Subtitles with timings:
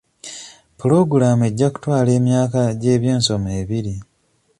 [0.77, 3.95] Puloogulaamu ejja kutwala emyaka gy'ebyensoma ebiri.